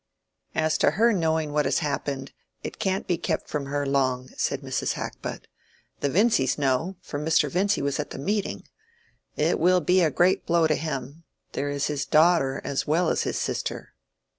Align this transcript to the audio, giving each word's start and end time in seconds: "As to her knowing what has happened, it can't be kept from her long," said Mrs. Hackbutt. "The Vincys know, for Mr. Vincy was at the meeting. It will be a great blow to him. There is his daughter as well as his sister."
"As 0.55 0.79
to 0.79 0.89
her 0.89 1.13
knowing 1.13 1.51
what 1.53 1.65
has 1.65 1.77
happened, 1.77 2.31
it 2.63 2.79
can't 2.79 3.05
be 3.05 3.19
kept 3.19 3.47
from 3.47 3.67
her 3.67 3.85
long," 3.85 4.29
said 4.35 4.61
Mrs. 4.61 4.93
Hackbutt. 4.93 5.45
"The 5.99 6.09
Vincys 6.09 6.57
know, 6.57 6.95
for 7.03 7.19
Mr. 7.19 7.51
Vincy 7.51 7.83
was 7.83 7.99
at 7.99 8.09
the 8.09 8.17
meeting. 8.17 8.63
It 9.37 9.59
will 9.59 9.79
be 9.79 10.01
a 10.01 10.09
great 10.09 10.43
blow 10.47 10.65
to 10.65 10.73
him. 10.73 11.23
There 11.51 11.69
is 11.69 11.85
his 11.85 12.07
daughter 12.07 12.59
as 12.63 12.87
well 12.87 13.09
as 13.09 13.21
his 13.21 13.37
sister." 13.37 13.93